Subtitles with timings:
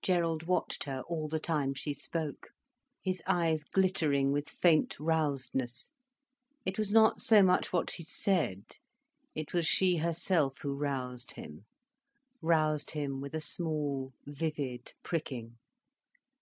[0.00, 2.48] Gerald watched her all the time she spoke,
[3.02, 5.92] his eyes glittering with faint rousedness.
[6.64, 8.62] It was not so much what she said;
[9.34, 11.66] it was she herself who roused him,
[12.40, 15.58] roused him with a small, vivid pricking.